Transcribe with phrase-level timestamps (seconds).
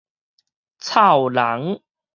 [0.79, 1.79] 臭聾